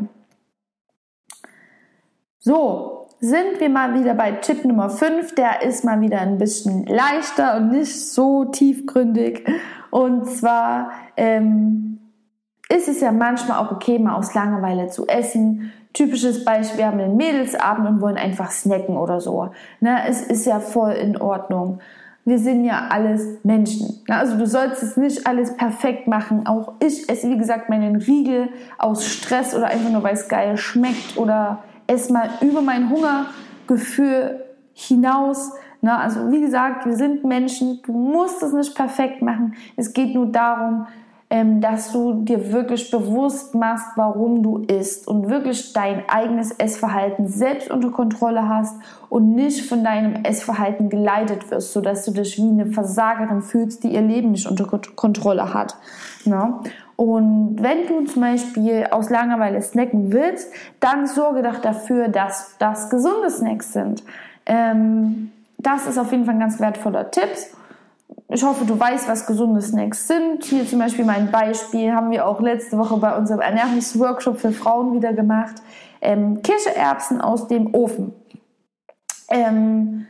[2.40, 5.34] So, sind wir mal wieder bei Tipp Nummer 5.
[5.34, 9.48] Der ist mal wieder ein bisschen leichter und nicht so tiefgründig.
[9.90, 11.98] Und zwar ähm,
[12.68, 15.72] ist es ja manchmal auch okay, mal aus Langeweile zu essen.
[15.94, 19.50] Typisches Beispiel, wir haben einen Mädelsabend und wollen einfach snacken oder so.
[19.80, 21.80] Ne, es ist ja voll in Ordnung.
[22.24, 24.02] Wir sind ja alles Menschen.
[24.06, 24.16] Ne?
[24.16, 26.46] Also du sollst es nicht alles perfekt machen.
[26.46, 30.58] Auch ich esse, wie gesagt, meinen Riegel aus Stress oder einfach nur, weil es geil
[30.58, 35.52] schmeckt oder esse mal über mein Hungergefühl hinaus.
[35.80, 35.96] Ne?
[35.96, 37.80] Also wie gesagt, wir sind Menschen.
[37.86, 39.54] Du musst es nicht perfekt machen.
[39.76, 40.86] Es geht nur darum,
[41.30, 47.70] dass du dir wirklich bewusst machst, warum du isst und wirklich dein eigenes Essverhalten selbst
[47.70, 48.76] unter Kontrolle hast
[49.10, 53.88] und nicht von deinem Essverhalten geleitet wirst, sodass du dich wie eine Versagerin fühlst, die
[53.88, 55.76] ihr Leben nicht unter Kontrolle hat.
[56.24, 56.60] Ne?
[56.96, 62.88] Und wenn du zum Beispiel aus Langeweile snacken willst, dann sorge doch dafür, dass das
[62.88, 64.02] gesunde Snacks sind.
[64.46, 67.28] Ähm, das ist auf jeden Fall ein ganz wertvoller Tipp.
[68.30, 70.44] Ich hoffe, du weißt, was gesunde Snacks sind.
[70.44, 74.92] Hier zum Beispiel mein Beispiel haben wir auch letzte Woche bei unserem Ernährungsworkshop für Frauen
[74.92, 75.56] wieder gemacht.
[76.02, 78.12] Ähm, Kichererbsen aus dem Ofen.
[79.30, 80.06] Ähm,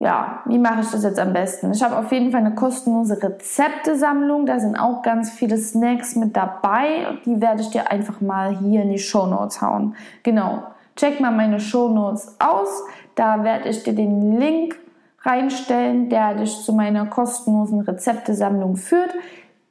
[0.00, 1.72] ja, wie mache ich das jetzt am besten?
[1.72, 4.46] Ich habe auf jeden Fall eine kostenlose Rezeptesammlung.
[4.46, 7.18] Da sind auch ganz viele Snacks mit dabei.
[7.26, 9.94] Die werde ich dir einfach mal hier in die Show Notes hauen.
[10.22, 10.62] Genau.
[10.96, 12.82] Check mal meine Show Notes aus.
[13.14, 14.78] Da werde ich dir den Link
[15.22, 19.14] reinstellen, der dich zu meiner kostenlosen Rezeptesammlung führt.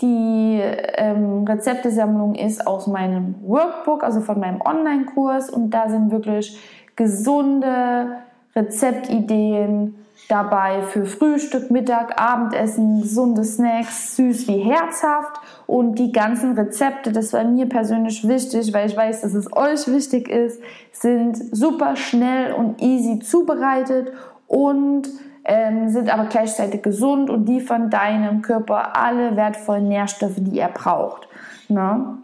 [0.02, 5.50] Die ähm, Rezeptesammlung ist aus meinem Workbook, also von meinem Online-Kurs.
[5.50, 6.60] Und da sind wirklich
[6.96, 8.18] gesunde
[8.56, 9.96] Rezeptideen
[10.30, 15.40] dabei für Frühstück, Mittag, Abendessen, gesunde Snacks, süß wie herzhaft.
[15.66, 19.88] Und die ganzen Rezepte, das war mir persönlich wichtig, weil ich weiß, dass es euch
[19.88, 24.12] wichtig ist, sind super schnell und easy zubereitet.
[24.48, 25.08] Und
[25.48, 31.28] ähm, sind aber gleichzeitig gesund und liefern deinem Körper alle wertvollen Nährstoffe, die er braucht.
[31.70, 32.18] Ne?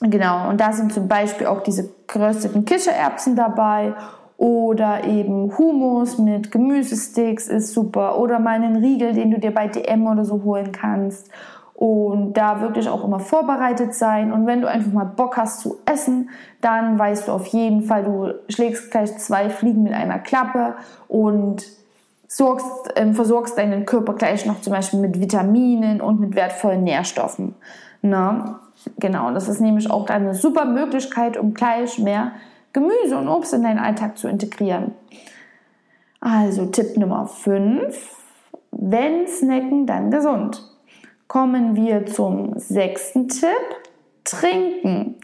[0.00, 3.94] Genau, und da sind zum Beispiel auch diese gerösteten Kichererbsen dabei
[4.36, 9.68] oder eben Hummus mit Gemüsesticks ist super oder mal einen Riegel, den du dir bei
[9.68, 11.30] DM oder so holen kannst
[11.74, 14.32] und da wirklich auch immer vorbereitet sein.
[14.32, 16.28] Und wenn du einfach mal Bock hast zu essen,
[16.60, 20.74] dann weißt du auf jeden Fall, du schlägst gleich zwei Fliegen mit einer Klappe
[21.08, 21.64] und
[22.34, 22.66] sorgst,
[22.96, 27.54] ähm, versorgst deinen Körper gleich noch zum Beispiel mit Vitaminen und mit wertvollen Nährstoffen.
[28.02, 28.60] Na,
[28.98, 32.32] genau, das ist nämlich auch eine super Möglichkeit, um gleich mehr
[32.72, 34.92] Gemüse und Obst in deinen Alltag zu integrieren.
[36.20, 37.96] Also Tipp Nummer 5,
[38.72, 40.60] wenn snacken, dann gesund.
[41.28, 43.48] Kommen wir zum sechsten Tipp,
[44.24, 45.14] trinken.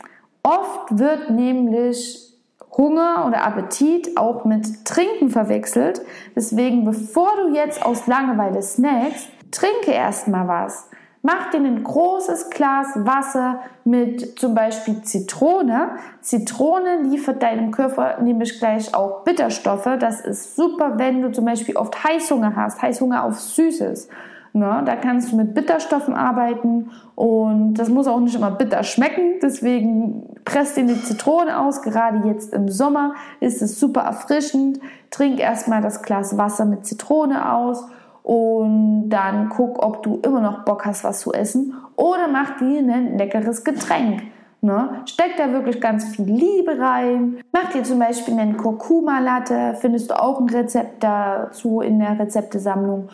[0.45, 2.30] Oft wird nämlich
[2.77, 6.01] Hunger oder Appetit auch mit Trinken verwechselt.
[6.37, 10.89] Deswegen, bevor du jetzt aus Langeweile snackst, trinke erstmal was.
[11.23, 15.91] Mach dir ein großes Glas Wasser mit zum Beispiel Zitrone.
[16.23, 19.89] Zitrone liefert deinem Körper nämlich gleich auch Bitterstoffe.
[19.99, 24.09] Das ist super, wenn du zum Beispiel oft Heißhunger hast, Heißhunger auf Süßes.
[24.55, 24.83] Ne?
[24.87, 29.41] Da kannst du mit Bitterstoffen arbeiten und das muss auch nicht immer bitter schmecken.
[29.43, 31.83] Deswegen presst dir die Zitrone aus.
[31.83, 34.81] Gerade jetzt im Sommer ist es super erfrischend.
[35.11, 37.85] Trink erstmal das Glas Wasser mit Zitrone aus
[38.23, 42.81] und dann guck, ob du immer noch Bock hast, was zu essen oder mach dir
[42.81, 44.23] ein leckeres Getränk.
[44.63, 45.03] Ne?
[45.07, 47.39] Steck da wirklich ganz viel Liebe rein.
[47.51, 53.09] Mach dir zum Beispiel einen Kurkuma-Latte, findest du auch ein Rezept dazu in der Rezeptesammlung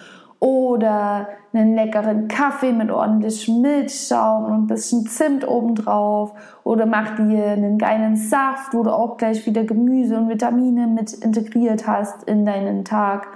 [0.47, 7.47] oder einen leckeren Kaffee mit ordentlich Milchschaum und ein bisschen Zimt obendrauf oder mach dir
[7.49, 12.47] einen geilen Saft, wo du auch gleich wieder Gemüse und Vitamine mit integriert hast in
[12.47, 13.27] deinen Tag.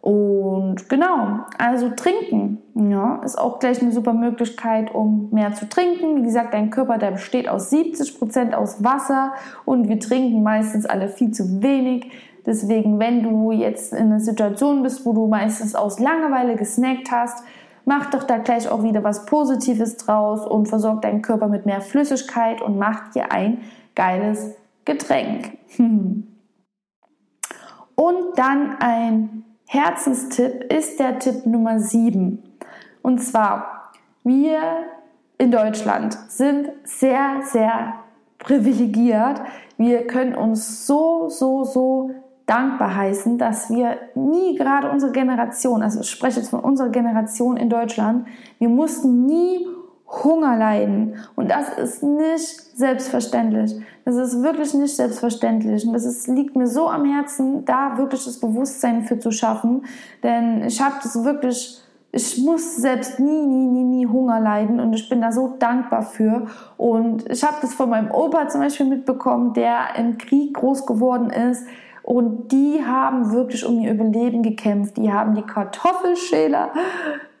[0.00, 6.16] Und genau, also trinken ja, ist auch gleich eine super Möglichkeit, um mehr zu trinken.
[6.16, 9.32] Wie gesagt, dein Körper, der besteht aus 70 Prozent aus Wasser
[9.64, 12.10] und wir trinken meistens alle viel zu wenig.
[12.46, 17.44] Deswegen, wenn du jetzt in einer Situation bist, wo du meistens aus Langeweile gesnackt hast,
[17.84, 21.80] mach doch da gleich auch wieder was Positives draus und versorg deinen Körper mit mehr
[21.80, 23.58] Flüssigkeit und mach dir ein
[23.94, 24.54] geiles
[24.84, 25.58] Getränk.
[27.98, 32.42] Und dann ein Herzenstipp ist der Tipp Nummer 7.
[33.00, 33.90] Und zwar,
[34.22, 34.60] wir
[35.38, 37.94] in Deutschland sind sehr, sehr
[38.38, 39.40] privilegiert.
[39.78, 42.10] Wir können uns so, so, so
[42.46, 47.56] dankbar heißen, dass wir nie gerade unsere Generation, also ich spreche jetzt von unserer Generation
[47.56, 48.26] in Deutschland,
[48.58, 49.66] wir mussten nie
[50.08, 51.16] Hunger leiden.
[51.34, 53.74] Und das ist nicht selbstverständlich.
[54.04, 55.84] Das ist wirklich nicht selbstverständlich.
[55.84, 59.84] Und das ist, liegt mir so am Herzen, da wirklich das Bewusstsein für zu schaffen.
[60.22, 61.82] Denn ich habe das wirklich
[62.12, 66.02] ich muss selbst nie, nie, nie, nie Hunger leiden und ich bin da so dankbar
[66.02, 66.46] für.
[66.78, 71.28] Und ich habe das von meinem Opa zum Beispiel mitbekommen, der im Krieg groß geworden
[71.28, 71.66] ist.
[72.06, 74.96] Und die haben wirklich um ihr Überleben gekämpft.
[74.96, 76.70] Die haben die Kartoffelschäler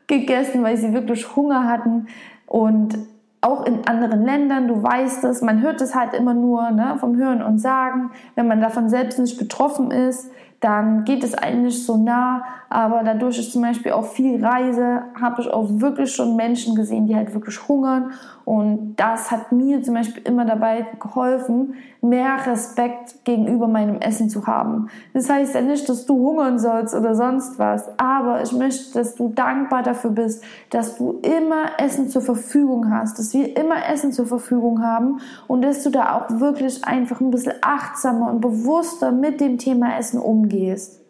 [0.08, 2.08] gegessen, weil sie wirklich Hunger hatten.
[2.48, 2.98] Und
[3.42, 7.16] auch in anderen Ländern, du weißt es, man hört es halt immer nur ne, vom
[7.16, 8.10] Hören und Sagen.
[8.34, 12.42] Wenn man davon selbst nicht betroffen ist, dann geht es eigentlich so nah.
[12.68, 17.06] Aber dadurch ich zum Beispiel auch viel reise, habe ich auch wirklich schon Menschen gesehen,
[17.06, 18.10] die halt wirklich hungern.
[18.46, 24.46] Und das hat mir zum Beispiel immer dabei geholfen, mehr Respekt gegenüber meinem Essen zu
[24.46, 24.86] haben.
[25.14, 29.16] Das heißt ja nicht, dass du hungern sollst oder sonst was, aber ich möchte, dass
[29.16, 34.12] du dankbar dafür bist, dass du immer Essen zur Verfügung hast, dass wir immer Essen
[34.12, 39.10] zur Verfügung haben und dass du da auch wirklich einfach ein bisschen achtsamer und bewusster
[39.10, 41.00] mit dem Thema Essen umgehst.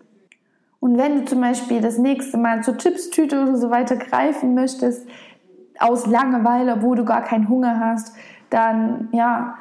[0.81, 5.07] Und wenn du zum Beispiel das nächste Mal zur Chipstüte oder so weiter greifen möchtest,
[5.79, 8.15] aus Langeweile, wo du gar keinen Hunger hast,
[8.51, 9.57] dann ja,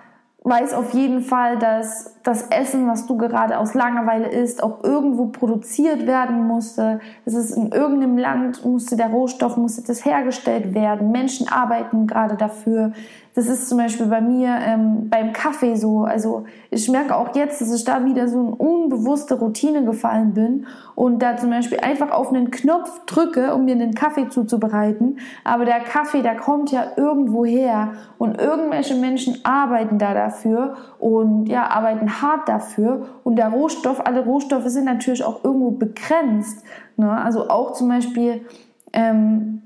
[0.46, 5.26] weiß auf jeden Fall, dass das Essen, was du gerade aus Langeweile isst, auch irgendwo
[5.26, 7.00] produziert werden musste.
[7.26, 11.12] Es ist in irgendeinem Land musste der Rohstoff, musste das hergestellt werden.
[11.12, 12.92] Menschen arbeiten gerade dafür.
[13.36, 16.04] Das ist zum Beispiel bei mir ähm, beim Kaffee so.
[16.04, 20.66] Also ich merke auch jetzt, dass ich da wieder so eine unbewusste Routine gefallen bin
[20.96, 25.20] und da zum Beispiel einfach auf einen Knopf drücke, um mir einen Kaffee zuzubereiten.
[25.44, 31.48] Aber der Kaffee, der kommt ja irgendwo her und irgendwelche Menschen arbeiten da dafür und
[31.48, 33.06] ja, arbeiten hart dafür.
[33.26, 36.64] Und der Rohstoff, alle Rohstoffe sind natürlich auch irgendwo begrenzt.
[36.96, 37.12] Ne?
[37.12, 38.46] Also auch zum Beispiel
[38.94, 39.62] ähm,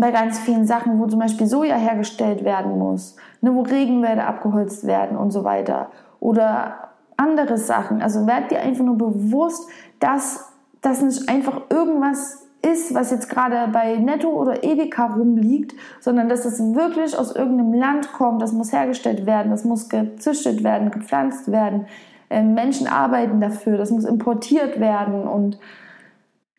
[0.00, 4.86] bei ganz vielen Sachen, wo zum Beispiel Soja hergestellt werden muss, ne, wo Regenwälder abgeholzt
[4.86, 5.90] werden und so weiter.
[6.20, 8.00] Oder andere Sachen.
[8.00, 13.70] Also werd dir einfach nur bewusst, dass das nicht einfach irgendwas ist, was jetzt gerade
[13.72, 18.72] bei Netto oder Edeka rumliegt, sondern dass es wirklich aus irgendeinem Land kommt, das muss
[18.72, 21.86] hergestellt werden, das muss gezüchtet werden, gepflanzt werden.
[22.30, 25.58] Ähm, Menschen arbeiten dafür, das muss importiert werden und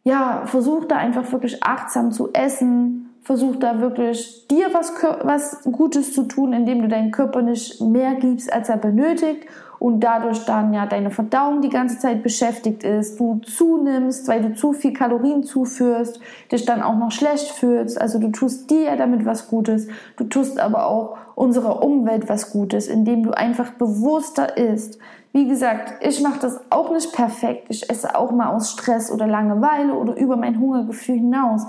[0.04, 2.99] ja, versuch da einfach wirklich achtsam zu essen,
[3.30, 8.16] versuch da wirklich dir was, was Gutes zu tun, indem du deinen Körper nicht mehr
[8.16, 9.46] gibst, als er benötigt
[9.78, 14.56] und dadurch dann ja deine Verdauung die ganze Zeit beschäftigt ist, du zunimmst, weil du
[14.56, 16.20] zu viel Kalorien zuführst,
[16.52, 18.02] dich dann auch noch schlecht fühlst.
[18.02, 19.88] Also du tust dir damit was Gutes,
[20.18, 24.98] du tust aber auch unserer Umwelt was Gutes, indem du einfach bewusster isst.
[25.34, 27.68] Wie gesagt, ich mache das auch nicht perfekt.
[27.70, 31.68] Ich esse auch mal aus Stress oder Langeweile oder über mein Hungergefühl hinaus.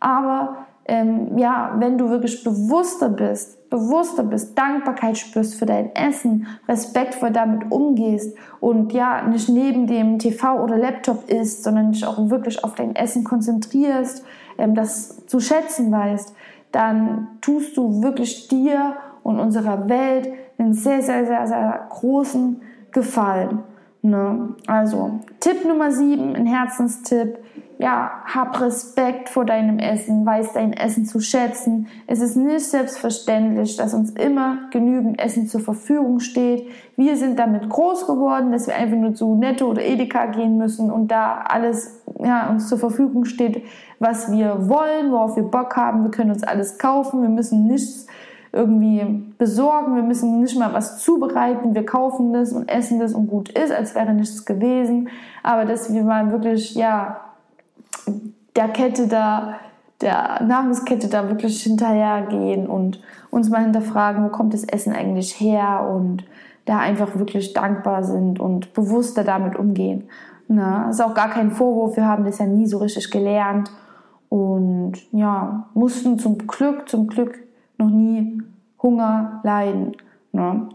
[0.00, 6.46] Aber ähm, ja, wenn du wirklich bewusster bist, bewusster bist, Dankbarkeit spürst für dein Essen,
[6.68, 12.30] respektvoll damit umgehst und ja, nicht neben dem TV oder Laptop isst, sondern dich auch
[12.30, 14.24] wirklich auf dein Essen konzentrierst,
[14.58, 16.34] ähm, das zu schätzen weißt,
[16.72, 23.60] dann tust du wirklich dir und unserer Welt einen sehr, sehr, sehr, sehr großen Gefallen.
[24.02, 24.54] Ne?
[24.66, 27.38] Also, Tipp Nummer 7, ein Herzenstipp.
[27.82, 31.88] Ja, hab Respekt vor deinem Essen, weiß dein Essen zu schätzen.
[32.06, 36.68] Es ist nicht selbstverständlich, dass uns immer genügend Essen zur Verfügung steht.
[36.96, 40.92] Wir sind damit groß geworden, dass wir einfach nur zu Netto oder Edeka gehen müssen
[40.92, 43.64] und da alles ja, uns zur Verfügung steht,
[43.98, 46.04] was wir wollen, worauf wir Bock haben.
[46.04, 48.06] Wir können uns alles kaufen, wir müssen nichts
[48.52, 49.96] irgendwie besorgen.
[49.96, 51.74] Wir müssen nicht mal was zubereiten.
[51.74, 55.08] Wir kaufen das und essen das und gut ist, als wäre nichts gewesen.
[55.42, 57.31] Aber dass wir mal wirklich, ja,
[58.56, 59.54] der Kette da,
[60.00, 65.88] der Nahrungskette da wirklich hinterhergehen und uns mal hinterfragen, wo kommt das Essen eigentlich her
[65.94, 66.24] und
[66.64, 70.08] da einfach wirklich dankbar sind und bewusster damit umgehen.
[70.48, 73.70] Na, ist auch gar kein Vorwurf, wir haben das ja nie so richtig gelernt
[74.28, 77.38] und ja, mussten zum Glück, zum Glück
[77.78, 78.42] noch nie
[78.82, 79.96] Hunger leiden.
[80.32, 80.68] Ne?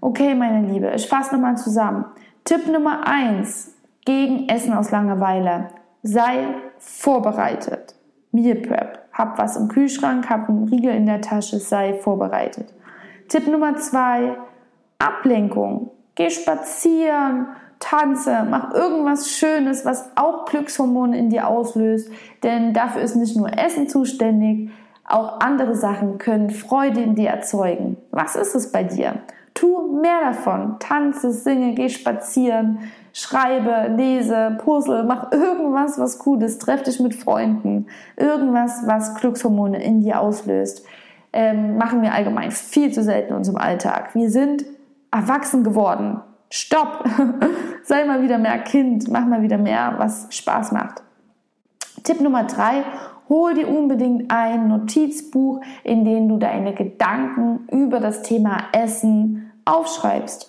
[0.00, 2.04] Okay, meine Liebe, ich fasse nochmal zusammen.
[2.44, 3.74] Tipp Nummer eins
[4.04, 5.68] gegen Essen aus Langeweile.
[6.02, 6.46] Sei
[6.82, 7.94] vorbereitet.
[8.32, 8.98] Meal Prep.
[9.12, 12.72] Hab was im Kühlschrank, hab einen Riegel in der Tasche, sei vorbereitet.
[13.28, 14.36] Tipp Nummer zwei,
[14.98, 15.90] Ablenkung.
[16.14, 17.46] Geh spazieren,
[17.78, 22.10] tanze, mach irgendwas Schönes, was auch Glückshormone in dir auslöst.
[22.42, 24.70] Denn dafür ist nicht nur Essen zuständig,
[25.04, 27.96] auch andere Sachen können Freude in dir erzeugen.
[28.10, 29.20] Was ist es bei dir?
[29.62, 30.80] Tu mehr davon.
[30.80, 32.80] Tanze, singe, geh spazieren,
[33.12, 37.86] schreibe, lese, puzzle, mach irgendwas, was Cooles, treff dich mit Freunden.
[38.16, 40.84] Irgendwas, was Glückshormone in dir auslöst.
[41.32, 44.16] Ähm, machen wir allgemein viel zu selten in unserem Alltag.
[44.16, 44.64] Wir sind
[45.12, 46.20] erwachsen geworden.
[46.50, 47.04] Stopp!
[47.84, 51.04] Sei mal wieder mehr Kind, mach mal wieder mehr, was Spaß macht.
[52.02, 52.82] Tipp Nummer drei,
[53.28, 60.48] hol dir unbedingt ein Notizbuch, in dem du deine Gedanken über das Thema Essen aufschreibst.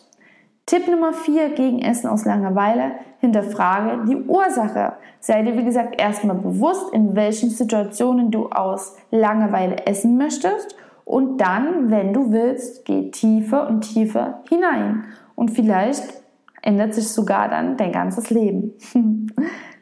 [0.65, 4.93] Tipp Nummer vier gegen Essen aus Langeweile, hinterfrage die Ursache.
[5.19, 11.37] Sei dir, wie gesagt, erstmal bewusst, in welchen Situationen du aus Langeweile essen möchtest und
[11.39, 15.05] dann, wenn du willst, geh tiefer und tiefer hinein.
[15.35, 16.21] Und vielleicht
[16.61, 18.73] ändert sich sogar dann dein ganzes Leben.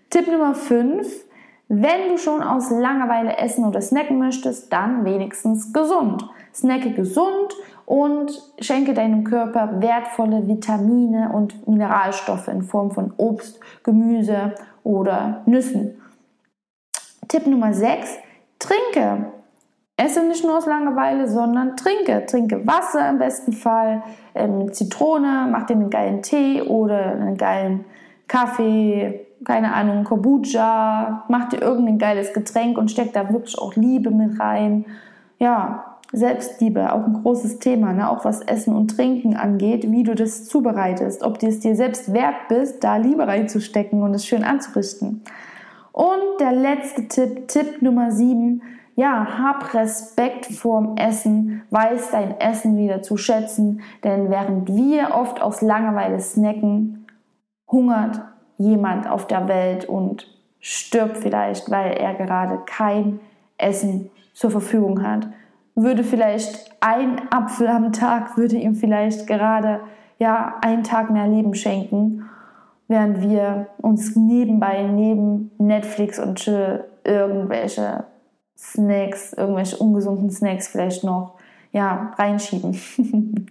[0.10, 1.08] Tipp Nummer 5.
[1.68, 6.28] Wenn du schon aus Langeweile essen oder snacken möchtest, dann wenigstens gesund.
[6.54, 7.56] Snacke gesund
[7.92, 8.32] und
[8.62, 16.02] schenke deinem Körper wertvolle Vitamine und Mineralstoffe in Form von Obst, Gemüse oder Nüssen.
[17.28, 18.18] Tipp Nummer 6.
[18.60, 19.34] Trinke.
[19.98, 22.26] Esse nicht nur aus Langeweile, sondern trinke.
[22.26, 24.04] Trinke Wasser im besten Fall,
[24.36, 27.84] ähm, Zitrone, mach dir einen geilen Tee oder einen geilen
[28.30, 34.12] Kaffee, keine Ahnung, Kombucha, mach dir irgendein geiles Getränk und steck da wirklich auch Liebe
[34.12, 34.86] mit rein.
[35.40, 38.10] Ja, Selbstliebe, auch ein großes Thema, ne?
[38.10, 42.14] auch was Essen und Trinken angeht, wie du das zubereitest, ob du es dir selbst
[42.14, 45.24] wert bist, da Liebe reinzustecken und es schön anzurichten.
[45.94, 48.62] Und der letzte Tipp, Tipp Nummer 7,
[48.96, 55.42] ja, hab Respekt vorm Essen, weiß dein Essen wieder zu schätzen, denn während wir oft
[55.42, 57.08] aus Langeweile snacken,
[57.70, 58.22] hungert
[58.58, 60.28] jemand auf der Welt und
[60.60, 63.20] stirbt vielleicht, weil er gerade kein
[63.58, 65.28] Essen zur Verfügung hat.
[65.76, 69.82] Würde vielleicht ein Apfel am Tag, würde ihm vielleicht gerade
[70.20, 72.30] ja, einen Tag mehr Leben schenken,
[72.88, 78.04] während wir uns nebenbei, neben Netflix und Chill irgendwelche
[78.58, 81.36] Snacks, irgendwelche ungesunden Snacks vielleicht noch
[81.72, 82.80] ja, reinschieben.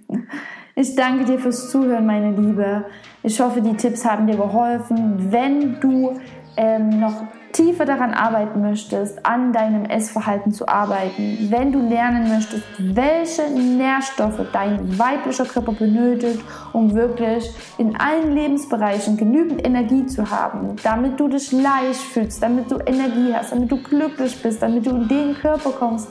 [0.77, 2.85] ich danke dir fürs Zuhören, meine Liebe.
[3.23, 5.33] Ich hoffe, die Tipps haben dir geholfen.
[5.33, 6.13] Wenn du
[6.57, 12.63] ähm, noch tiefer daran arbeiten möchtest, an deinem Essverhalten zu arbeiten, wenn du lernen möchtest,
[12.79, 16.41] welche Nährstoffe dein weiblicher Körper benötigt,
[16.73, 22.71] um wirklich in allen Lebensbereichen genügend Energie zu haben, damit du dich leicht fühlst, damit
[22.71, 26.09] du Energie hast, damit du glücklich bist, damit du in den Körper kommst,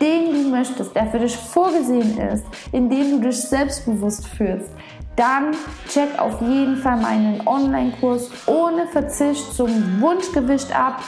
[0.00, 4.70] den du möchtest, der für dich vorgesehen ist, in dem du dich selbstbewusst fühlst,
[5.16, 5.52] dann
[5.88, 11.02] check auf jeden Fall meinen Online-Kurs ohne Verzicht zum Wunschgewicht ab.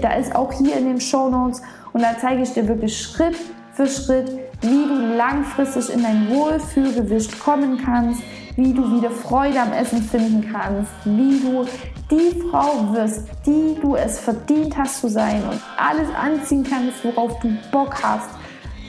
[0.00, 3.36] Da ist auch hier in den Show Notes und da zeige ich dir wirklich Schritt
[3.72, 4.30] für Schritt,
[4.60, 8.22] wie du langfristig in dein Wohlfühlgewicht kommen kannst,
[8.56, 11.66] wie du wieder Freude am Essen finden kannst, wie du
[12.10, 17.38] die Frau wirst, die du es verdient hast zu sein und alles anziehen kannst, worauf
[17.40, 18.30] du Bock hast.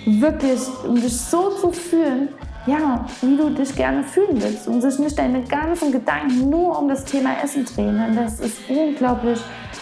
[0.05, 2.29] Wirklich, um dich so zu fühlen,
[2.65, 6.87] ja, wie du dich gerne fühlen willst und sich nicht deine ganzen Gedanken nur um
[6.87, 8.03] das Thema Essen drehen.
[8.03, 9.39] Und das ist unglaublich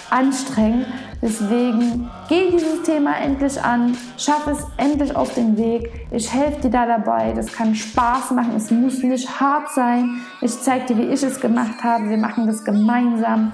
[0.10, 0.88] anstrengend.
[1.22, 5.90] Deswegen geh dieses Thema endlich an, schaff es endlich auf den Weg.
[6.12, 7.32] Ich helfe dir da dabei.
[7.34, 8.54] Das kann Spaß machen.
[8.58, 10.22] Es muss nicht hart sein.
[10.42, 12.10] Ich zeige dir, wie ich es gemacht habe.
[12.10, 13.54] Wir machen das gemeinsam.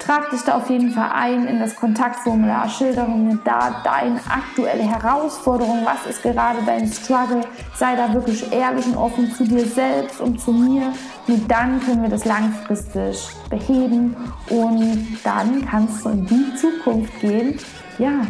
[0.00, 4.82] Trag dich da auf jeden Fall ein in das Kontaktformular, schilder mir da deine aktuelle
[4.82, 7.42] Herausforderung, was ist gerade dein Struggle,
[7.76, 10.92] sei da wirklich ehrlich und offen zu dir selbst und zu mir.
[11.26, 14.16] Nur dann können wir das langfristig beheben
[14.48, 17.58] und dann kannst du in die Zukunft gehen,
[17.98, 18.22] ja,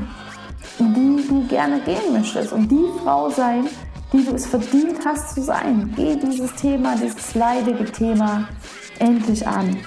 [0.78, 3.68] in die du gerne gehen möchtest und die Frau sein,
[4.12, 5.92] die du es verdient hast zu sein.
[5.96, 8.48] Geh dieses Thema, dieses leidige Thema
[8.98, 9.78] endlich an.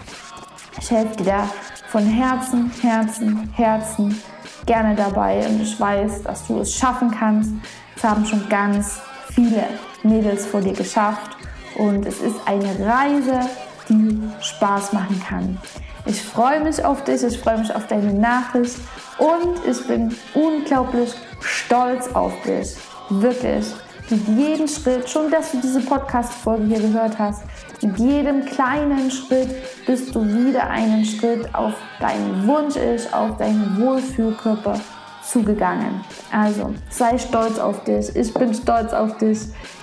[0.80, 1.50] Ich helfe dir da
[1.94, 4.20] von Herzen, Herzen, Herzen
[4.66, 7.52] gerne dabei und ich weiß, dass du es schaffen kannst.
[7.96, 9.66] Es haben schon ganz viele
[10.02, 11.38] Mädels vor dir geschafft
[11.78, 13.42] und es ist eine Reise,
[13.90, 15.60] die Spaß machen kann.
[16.08, 18.78] Ich freue mich auf dich, ich freue mich auf deine Nachricht
[19.20, 22.76] und ich bin unglaublich stolz auf dich.
[23.12, 23.68] Wirklich.
[24.10, 27.44] mit jedem Schritt, schon dass du diese Podcast-Folge hier gehört hast,
[27.84, 29.50] mit jedem kleinen Schritt
[29.86, 34.80] bist du wieder einen Schritt auf deinen Wunsch ist, auf deinen Wohlfühlkörper
[35.24, 36.02] zugegangen.
[36.32, 38.16] Also sei stolz auf dich.
[38.16, 39.40] Ich bin stolz auf dich.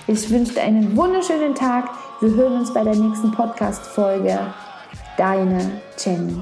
[0.07, 1.89] Ich wünsche dir einen wunderschönen Tag.
[2.21, 4.39] Wir hören uns bei der nächsten Podcast-Folge.
[5.17, 6.41] Deine Jenny.